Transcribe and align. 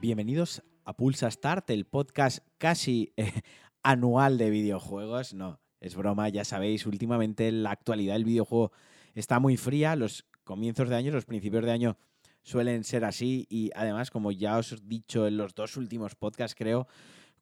Bienvenidos 0.00 0.62
a 0.86 0.96
Pulsa 0.96 1.30
Start, 1.30 1.68
el 1.68 1.84
podcast 1.84 2.38
casi 2.56 3.12
eh, 3.18 3.32
anual 3.82 4.38
de 4.38 4.48
videojuegos. 4.48 5.34
No, 5.34 5.60
es 5.78 5.94
broma, 5.94 6.30
ya 6.30 6.42
sabéis, 6.42 6.86
últimamente 6.86 7.52
la 7.52 7.72
actualidad 7.72 8.14
del 8.14 8.24
videojuego 8.24 8.72
está 9.14 9.40
muy 9.40 9.58
fría, 9.58 9.96
los 9.96 10.24
comienzos 10.42 10.88
de 10.88 10.96
año, 10.96 11.12
los 11.12 11.26
principios 11.26 11.66
de 11.66 11.72
año 11.72 11.98
suelen 12.42 12.82
ser 12.84 13.04
así 13.04 13.46
y 13.50 13.72
además, 13.74 14.10
como 14.10 14.32
ya 14.32 14.56
os 14.56 14.72
he 14.72 14.76
dicho 14.82 15.26
en 15.26 15.36
los 15.36 15.54
dos 15.54 15.76
últimos 15.76 16.14
podcasts, 16.14 16.56
creo, 16.56 16.88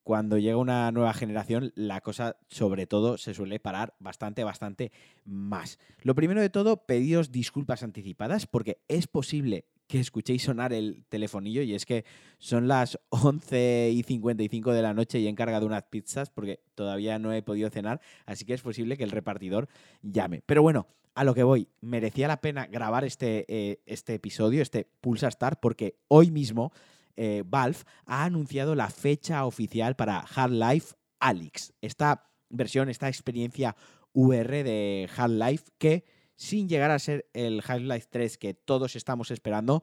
cuando 0.02 0.36
llega 0.36 0.56
una 0.56 0.90
nueva 0.90 1.14
generación, 1.14 1.70
la 1.76 2.00
cosa 2.00 2.38
sobre 2.48 2.88
todo 2.88 3.18
se 3.18 3.34
suele 3.34 3.60
parar 3.60 3.94
bastante, 4.00 4.42
bastante 4.42 4.90
más. 5.24 5.78
Lo 6.02 6.16
primero 6.16 6.40
de 6.40 6.50
todo, 6.50 6.86
pediros 6.86 7.30
disculpas 7.30 7.84
anticipadas 7.84 8.48
porque 8.48 8.82
es 8.88 9.06
posible 9.06 9.66
que 9.88 9.98
escuchéis 9.98 10.42
sonar 10.42 10.72
el 10.72 11.04
telefonillo 11.08 11.62
y 11.62 11.74
es 11.74 11.86
que 11.86 12.04
son 12.38 12.68
las 12.68 13.00
11 13.08 13.90
y 13.92 14.02
55 14.02 14.72
de 14.72 14.82
la 14.82 14.94
noche 14.94 15.18
y 15.18 15.26
he 15.26 15.30
encargado 15.30 15.66
unas 15.66 15.84
pizzas 15.84 16.30
porque 16.30 16.60
todavía 16.74 17.18
no 17.18 17.32
he 17.32 17.42
podido 17.42 17.70
cenar, 17.70 18.00
así 18.26 18.44
que 18.44 18.54
es 18.54 18.62
posible 18.62 18.96
que 18.96 19.04
el 19.04 19.10
repartidor 19.10 19.68
llame. 20.02 20.42
Pero 20.46 20.62
bueno, 20.62 20.86
a 21.14 21.24
lo 21.24 21.34
que 21.34 21.42
voy, 21.42 21.68
merecía 21.80 22.28
la 22.28 22.40
pena 22.40 22.66
grabar 22.66 23.04
este, 23.04 23.44
eh, 23.48 23.80
este 23.86 24.14
episodio, 24.14 24.62
este 24.62 24.86
Pulsa 25.00 25.28
Star, 25.28 25.58
porque 25.58 25.96
hoy 26.06 26.30
mismo 26.30 26.70
eh, 27.16 27.42
Valve 27.44 27.78
ha 28.06 28.24
anunciado 28.24 28.74
la 28.74 28.90
fecha 28.90 29.44
oficial 29.46 29.96
para 29.96 30.20
Half-Life 30.20 30.94
Alyx, 31.18 31.72
esta 31.80 32.30
versión, 32.50 32.88
esta 32.88 33.08
experiencia 33.08 33.74
VR 34.12 34.62
de 34.62 35.08
Half-Life 35.16 35.64
que 35.78 36.04
sin 36.38 36.68
llegar 36.68 36.92
a 36.92 36.98
ser 36.98 37.28
el 37.34 37.60
Half-Life 37.66 38.06
3 38.08 38.38
que 38.38 38.54
todos 38.54 38.96
estamos 38.96 39.30
esperando, 39.32 39.82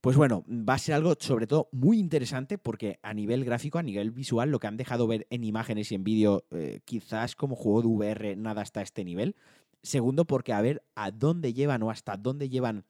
pues 0.00 0.16
bueno, 0.16 0.44
va 0.48 0.74
a 0.74 0.78
ser 0.78 0.96
algo 0.96 1.14
sobre 1.18 1.46
todo 1.46 1.68
muy 1.72 1.98
interesante 1.98 2.58
porque 2.58 2.98
a 3.02 3.14
nivel 3.14 3.44
gráfico, 3.44 3.78
a 3.78 3.82
nivel 3.82 4.10
visual, 4.10 4.50
lo 4.50 4.58
que 4.58 4.66
han 4.66 4.76
dejado 4.76 5.06
ver 5.06 5.26
en 5.30 5.44
imágenes 5.44 5.90
y 5.92 5.94
en 5.94 6.04
vídeo, 6.04 6.44
eh, 6.50 6.80
quizás 6.84 7.36
como 7.36 7.54
juego 7.54 7.82
de 7.82 7.88
VR 7.88 8.36
nada 8.36 8.62
hasta 8.62 8.82
este 8.82 9.04
nivel. 9.04 9.36
Segundo, 9.82 10.24
porque 10.24 10.52
a 10.52 10.60
ver 10.60 10.82
a 10.96 11.12
dónde 11.12 11.54
llevan 11.54 11.82
o 11.84 11.90
hasta 11.90 12.16
dónde 12.16 12.48
llevan 12.48 12.84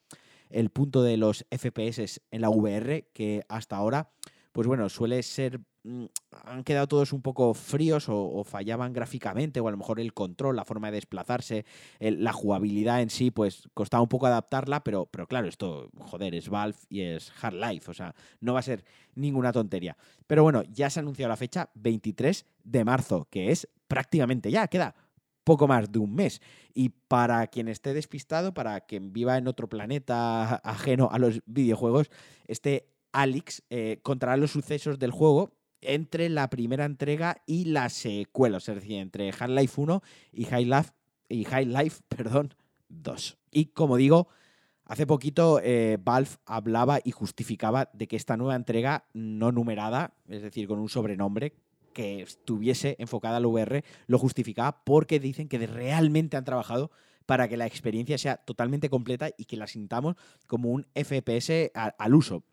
el 0.49 0.71
punto 0.71 1.03
de 1.03 1.19
los 1.19 1.45
FPS 1.51 2.23
en 2.31 2.41
la 2.41 2.49
VR, 2.49 3.09
que 3.13 3.45
hasta 3.49 3.77
ahora, 3.77 4.11
pues 4.57 4.67
bueno, 4.67 4.89
suele 4.89 5.23
ser 5.23 5.61
Mm, 5.87 6.07
han 6.47 6.65
quedado 6.65 6.89
todos 6.89 7.13
un 7.13 7.23
poco 7.23 7.55
fríos 7.55 8.07
o, 8.09 8.43
fallaban 8.43 8.93
gráficamente, 8.93 9.61
o 9.61 9.69
a 9.69 9.71
lo 9.71 9.77
mejor 9.77 10.01
el 10.01 10.13
control, 10.13 10.57
la 10.57 10.65
forma 10.65 10.89
de 10.91 10.97
desplazarse, 10.97 11.65
la 12.01 12.33
jugabilidad 12.33 13.03
en 13.03 13.09
sí, 13.09 13.31
pues 13.31 13.69
costaba 13.73 14.03
un 14.03 14.09
poco 14.09 14.27
adaptarla, 14.27 14.83
pero, 14.83 15.07
pero 15.07 15.29
claro, 15.29 15.47
esto, 15.47 15.89
joder, 16.01 16.35
es 16.35 16.49
Valve 16.49 16.77
y 16.89 17.03
es 17.03 17.33
Hard 17.41 17.55
Life, 17.55 17.89
o 17.89 17.95
sea, 17.95 18.17
no 18.41 18.55
va 18.55 18.59
a 18.61 18.63
ser 18.63 18.85
ninguna 19.15 19.53
tontería. 19.53 19.97
Pero 20.27 20.43
bueno, 20.43 20.65
ya 20.65 20.91
se 20.91 20.99
ha 20.99 21.03
anunciado 21.03 21.29
la 21.29 21.37
fecha 21.37 21.71
23 21.75 22.47
de 22.65 22.85
marzo, 22.85 23.29
que 23.31 23.53
es 23.53 23.69
prácticamente 23.87 24.51
ya, 24.51 24.67
queda 24.67 24.97
poco 25.45 25.69
más 25.69 25.93
de 25.93 26.01
un 26.01 26.17
mes. 26.17 26.43
Y 26.75 26.89
para 26.89 27.47
quien 27.47 27.69
esté 27.69 27.95
despistado, 27.95 28.53
para 28.53 28.81
quien 28.81 29.13
viva 29.13 29.39
en 29.39 29.47
otro 29.47 29.69
planeta 29.69 30.57
ajeno 30.57 31.09
a 31.13 31.21
los 31.21 31.43
videojuegos, 31.47 32.11
este 32.49 32.96
Alex 33.17 33.63
eh, 33.71 33.99
contará 34.03 34.37
los 34.37 34.51
sucesos 34.51 34.99
del 34.99 35.11
juego 35.11 35.51
entre 35.81 36.29
la 36.29 36.51
primera 36.51 36.85
entrega 36.85 37.43
y 37.47 37.65
la 37.65 37.89
secuela, 37.89 38.59
es 38.59 38.67
decir, 38.67 38.99
entre 38.99 39.31
Half-Life 39.31 39.81
1 39.81 40.03
y 40.33 40.45
High-Life 40.45 40.91
y 41.31 41.45
High 41.45 41.65
Life, 41.65 42.03
perdón, 42.09 42.55
2. 42.91 43.39
Y 43.53 43.67
como 43.67 43.97
digo, 43.97 44.29
hace 44.85 45.07
poquito 45.07 45.61
eh, 45.63 45.97
Valve 45.99 46.29
hablaba 46.45 46.99
y 47.03 47.11
justificaba 47.11 47.89
de 47.95 48.07
que 48.07 48.17
esta 48.17 48.37
nueva 48.37 48.55
entrega 48.55 49.07
no 49.15 49.51
numerada, 49.51 50.13
es 50.29 50.43
decir, 50.43 50.69
con 50.69 50.79
un 50.79 50.91
sobrenombre 50.91 51.55
que 51.95 52.21
estuviese 52.21 52.97
enfocada 52.99 53.39
al 53.39 53.47
VR, 53.47 53.83
lo 54.09 54.19
justificaba 54.19 54.85
porque 54.85 55.21
dicen 55.21 55.49
que 55.49 55.67
realmente 55.67 56.37
han 56.37 56.45
trabajado 56.45 56.91
para 57.25 57.49
que 57.49 57.57
la 57.57 57.67
experiencia 57.67 58.19
sea 58.19 58.37
totalmente 58.37 58.91
completa 58.91 59.31
y 59.39 59.47
que 59.47 59.57
la 59.57 59.67
sintamos 59.67 60.17
como 60.47 60.69
un 60.69 60.87
FPS 60.95 61.73
al 61.75 62.15
uso 62.15 62.45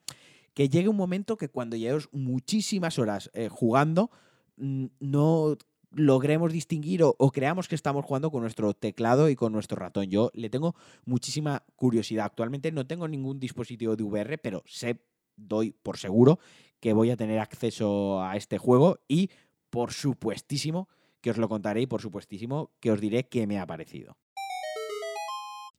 que 0.54 0.70
llegue 0.70 0.90
un 0.90 0.98
momento 0.98 1.38
que 1.38 1.50
cuando 1.50 1.76
llevemos 1.76 2.10
muchísimas 2.12 3.00
horas 3.00 3.30
eh, 3.34 3.50
jugando, 3.50 4.12
no 4.56 5.58
logremos 5.96 6.52
distinguir 6.52 7.04
o, 7.04 7.16
creamos 7.32 7.68
que 7.68 7.76
estamos 7.76 8.06
jugando 8.06 8.32
con 8.32 8.42
nuestro 8.42 8.74
teclado 8.74 9.30
y 9.30 9.36
con 9.36 9.54
nuestro 9.54 9.78
ratón. 9.78 10.06
Yo 10.06 10.32
le 10.34 10.50
tengo 10.50 10.76
muchísima 11.06 11.64
curiosidad. 11.76 12.26
Actualmente 12.26 12.72
no 12.72 12.86
tengo 12.86 13.08
ningún 13.08 13.40
dispositivo 13.40 13.96
de 13.96 14.04
VR, 14.04 14.38
pero 14.38 14.64
sé, 14.66 15.02
doy 15.36 15.72
por 15.72 15.98
seguro 15.98 16.40
que 16.80 16.94
voy 16.94 17.12
a 17.12 17.18
tener 17.18 17.40
acceso 17.40 18.22
a 18.22 18.36
este 18.36 18.58
juego 18.58 19.00
y 19.08 19.30
por 19.70 19.94
supuestísimo 19.94 20.90
que 21.22 21.32
os 21.32 21.38
lo 21.38 21.48
contaré 21.48 21.82
y 21.82 21.88
por 21.88 22.02
supuestísimo 22.02 22.72
que 22.80 22.92
os 22.92 23.00
diré 23.00 23.30
qué 23.30 23.48
me 23.48 23.60
ha 23.60 23.66
parecido. 23.66 24.18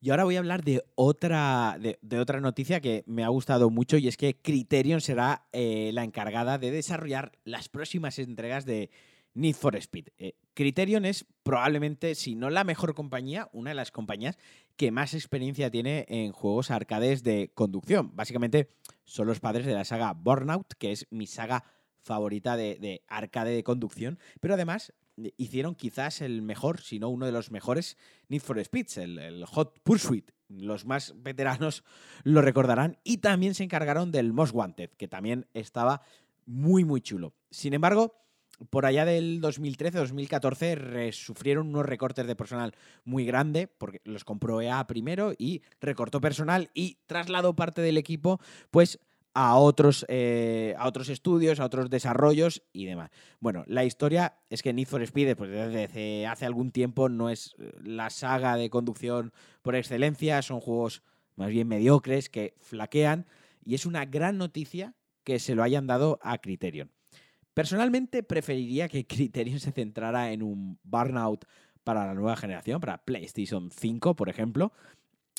Y 0.04 0.10
ahora 0.10 0.24
voy 0.24 0.36
a 0.36 0.40
hablar 0.40 0.62
de 0.64 0.84
otra, 0.96 1.78
de, 1.80 2.18
otra 2.18 2.38
noticia 2.38 2.82
que 2.82 3.04
me 3.06 3.24
ha 3.24 3.28
gustado 3.28 3.70
mucho 3.70 3.96
y 3.96 4.06
es 4.06 4.18
que 4.18 4.36
Criterion 4.36 5.00
será 5.00 5.46
eh, 5.50 5.92
la 5.94 6.04
encargada 6.04 6.58
de 6.58 6.70
desarrollar 6.70 7.32
las 7.44 7.70
próximas 7.70 8.18
entregas 8.18 8.66
de 8.66 8.90
Need 9.32 9.54
for 9.54 9.74
Speed. 9.76 10.08
Eh, 10.18 10.34
Criterion 10.52 11.06
es 11.06 11.24
probablemente, 11.42 12.14
si 12.16 12.34
no 12.34 12.50
la 12.50 12.64
mejor 12.64 12.94
compañía, 12.94 13.48
una 13.54 13.70
de 13.70 13.76
las 13.76 13.92
compañías 13.92 14.36
que 14.76 14.90
más 14.90 15.14
experiencia 15.14 15.70
tiene 15.70 16.04
en 16.10 16.32
juegos 16.32 16.70
arcades 16.70 17.22
de 17.22 17.50
conducción. 17.54 18.14
Básicamente 18.14 18.68
son 19.04 19.26
los 19.26 19.40
padres 19.40 19.64
de 19.64 19.72
la 19.72 19.86
saga 19.86 20.12
Burnout, 20.12 20.74
que 20.74 20.92
es 20.92 21.06
mi 21.08 21.26
saga 21.26 21.64
favorita 22.02 22.58
de, 22.58 22.76
de 22.78 23.00
arcade 23.08 23.52
de 23.52 23.64
conducción, 23.64 24.18
pero 24.42 24.52
además 24.52 24.92
hicieron 25.36 25.74
quizás 25.74 26.20
el 26.20 26.42
mejor, 26.42 26.80
si 26.80 26.98
no 26.98 27.08
uno 27.08 27.26
de 27.26 27.32
los 27.32 27.50
mejores 27.50 27.96
Need 28.28 28.42
for 28.42 28.62
Speeds, 28.64 28.98
el, 28.98 29.44
Hot 29.46 29.80
Pursuit. 29.82 30.30
Los 30.48 30.84
más 30.84 31.14
veteranos 31.16 31.84
lo 32.22 32.42
recordarán. 32.42 32.98
Y 33.04 33.18
también 33.18 33.54
se 33.54 33.64
encargaron 33.64 34.12
del 34.12 34.32
Most 34.32 34.54
Wanted, 34.54 34.90
que 34.90 35.08
también 35.08 35.46
estaba 35.54 36.02
muy, 36.46 36.84
muy 36.84 37.00
chulo. 37.00 37.34
Sin 37.50 37.74
embargo, 37.74 38.24
por 38.70 38.86
allá 38.86 39.04
del 39.04 39.40
2013-2014 39.40 41.12
sufrieron 41.12 41.68
unos 41.68 41.86
recortes 41.86 42.26
de 42.26 42.36
personal 42.36 42.74
muy 43.04 43.24
grande, 43.24 43.66
porque 43.66 44.00
los 44.04 44.24
compró 44.24 44.60
EA 44.60 44.86
primero 44.86 45.32
y 45.36 45.62
recortó 45.80 46.20
personal 46.20 46.70
y 46.74 46.98
trasladó 47.06 47.56
parte 47.56 47.82
del 47.82 47.98
equipo, 47.98 48.40
pues 48.70 49.00
a 49.34 49.56
otros, 49.56 50.06
eh, 50.08 50.74
a 50.78 50.86
otros 50.86 51.08
estudios, 51.08 51.58
a 51.58 51.64
otros 51.64 51.90
desarrollos 51.90 52.62
y 52.72 52.86
demás. 52.86 53.10
Bueno, 53.40 53.64
la 53.66 53.84
historia 53.84 54.38
es 54.48 54.62
que 54.62 54.72
Need 54.72 54.86
for 54.86 55.02
Speed, 55.02 55.36
pues 55.36 55.50
desde 55.50 56.26
hace 56.26 56.46
algún 56.46 56.70
tiempo, 56.70 57.08
no 57.08 57.28
es 57.28 57.54
eh, 57.58 57.72
la 57.82 58.10
saga 58.10 58.56
de 58.56 58.70
conducción 58.70 59.32
por 59.62 59.74
excelencia, 59.74 60.40
son 60.42 60.60
juegos 60.60 61.02
más 61.34 61.50
bien 61.50 61.66
mediocres 61.66 62.30
que 62.30 62.54
flaquean 62.60 63.26
y 63.64 63.74
es 63.74 63.86
una 63.86 64.04
gran 64.04 64.38
noticia 64.38 64.94
que 65.24 65.40
se 65.40 65.56
lo 65.56 65.64
hayan 65.64 65.88
dado 65.88 66.20
a 66.22 66.38
Criterion. 66.38 66.92
Personalmente 67.54 68.22
preferiría 68.22 68.88
que 68.88 69.06
Criterion 69.06 69.58
se 69.58 69.72
centrara 69.72 70.32
en 70.32 70.42
un 70.42 70.78
burnout 70.84 71.44
para 71.82 72.06
la 72.06 72.14
nueva 72.14 72.36
generación, 72.36 72.80
para 72.80 73.04
PlayStation 73.04 73.70
5, 73.70 74.14
por 74.14 74.28
ejemplo, 74.28 74.72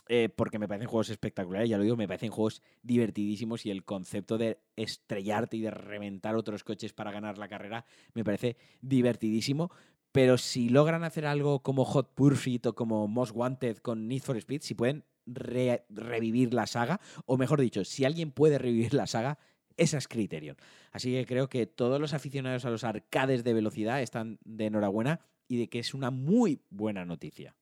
eh, 0.07 0.29
porque 0.29 0.59
me 0.59 0.67
parecen 0.67 0.87
juegos 0.87 1.09
espectaculares, 1.09 1.69
ya 1.69 1.77
lo 1.77 1.83
digo, 1.83 1.95
me 1.95 2.07
parecen 2.07 2.29
juegos 2.29 2.61
divertidísimos 2.83 3.65
y 3.65 3.71
el 3.71 3.83
concepto 3.83 4.37
de 4.37 4.59
estrellarte 4.75 5.57
y 5.57 5.61
de 5.61 5.71
reventar 5.71 6.35
otros 6.35 6.63
coches 6.63 6.93
para 6.93 7.11
ganar 7.11 7.37
la 7.37 7.47
carrera 7.47 7.85
me 8.13 8.23
parece 8.23 8.57
divertidísimo. 8.81 9.71
Pero 10.11 10.37
si 10.37 10.69
logran 10.69 11.03
hacer 11.03 11.25
algo 11.25 11.61
como 11.61 11.83
Hot 11.83 12.13
Pursuit 12.13 12.65
o 12.67 12.75
como 12.75 13.07
Most 13.07 13.35
Wanted 13.35 13.77
con 13.79 14.07
Need 14.07 14.21
for 14.21 14.37
Speed, 14.37 14.61
si 14.61 14.73
pueden 14.73 15.03
revivir 15.25 16.53
la 16.53 16.67
saga, 16.67 17.01
o 17.25 17.35
mejor 17.35 17.59
dicho, 17.59 17.83
si 17.83 18.05
alguien 18.05 18.31
puede 18.31 18.57
revivir 18.57 18.93
la 18.93 19.07
saga, 19.07 19.39
esa 19.75 19.97
es 19.97 20.07
Criterion. 20.07 20.55
Así 20.91 21.11
que 21.11 21.25
creo 21.25 21.49
que 21.49 21.65
todos 21.65 21.99
los 21.99 22.13
aficionados 22.13 22.63
a 22.63 22.69
los 22.69 22.83
arcades 22.83 23.43
de 23.43 23.53
velocidad 23.53 24.01
están 24.01 24.39
de 24.45 24.67
enhorabuena 24.67 25.19
y 25.47 25.57
de 25.57 25.67
que 25.67 25.79
es 25.79 25.93
una 25.93 26.11
muy 26.11 26.61
buena 26.69 27.03
noticia. 27.05 27.55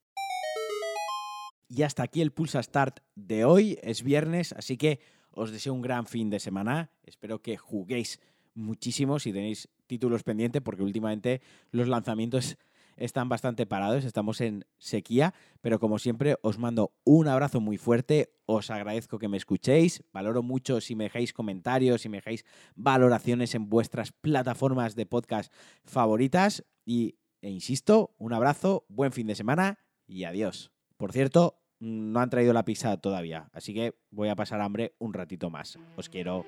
Y 1.76 1.82
hasta 1.82 2.04
aquí 2.04 2.22
el 2.22 2.32
Pulsa 2.32 2.62
Start 2.62 3.00
de 3.16 3.46
hoy. 3.46 3.80
Es 3.82 4.04
viernes, 4.04 4.54
así 4.54 4.78
que 4.78 5.00
os 5.32 5.52
deseo 5.52 5.74
un 5.74 5.82
gran 5.82 6.06
fin 6.06 6.30
de 6.30 6.40
semana. 6.40 6.92
Espero 7.02 7.42
que 7.42 7.58
juguéis 7.58 8.20
muchísimo 8.54 9.18
si 9.18 9.34
tenéis 9.34 9.70
títulos 9.88 10.22
pendientes, 10.22 10.62
porque 10.62 10.84
últimamente 10.84 11.42
los 11.72 11.88
lanzamientos 11.88 12.60
están 12.96 13.28
bastante 13.28 13.66
parados, 13.66 14.06
estamos 14.06 14.40
en 14.42 14.66
sequía, 14.78 15.34
pero 15.62 15.80
como 15.80 15.98
siempre 15.98 16.38
os 16.44 16.60
mando 16.60 16.94
un 17.06 17.28
abrazo 17.28 17.60
muy 17.60 17.80
fuerte, 17.80 18.36
os 18.46 18.70
agradezco 18.70 19.18
que 19.18 19.28
me 19.28 19.38
escuchéis, 19.38 20.04
valoro 20.14 20.44
mucho 20.44 20.80
si 20.80 20.96
me 20.96 21.06
dejáis 21.06 21.34
comentarios, 21.34 22.02
si 22.04 22.10
me 22.10 22.18
dejáis 22.18 22.46
valoraciones 22.76 23.56
en 23.56 23.68
vuestras 23.68 24.12
plataformas 24.12 24.96
de 24.96 25.08
podcast 25.08 25.52
favoritas 25.86 26.64
y, 26.86 27.16
e 27.42 27.50
insisto, 27.50 28.14
un 28.20 28.34
abrazo, 28.34 28.86
buen 28.90 29.12
fin 29.12 29.26
de 29.26 29.34
semana 29.34 29.80
y 30.06 30.26
adiós. 30.26 30.72
Por 30.98 31.12
cierto, 31.12 31.63
no 31.84 32.22
han 32.22 32.30
traído 32.30 32.54
la 32.54 32.64
pizza 32.64 32.96
todavía, 32.98 33.50
así 33.52 33.74
que 33.74 33.94
voy 34.10 34.30
a 34.30 34.36
pasar 34.36 34.62
hambre 34.62 34.96
un 35.00 35.14
ratito 35.14 35.50
más. 35.50 35.78
Os 35.98 36.08
quiero. 36.08 36.46